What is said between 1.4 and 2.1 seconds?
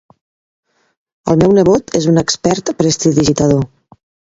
meu nebot és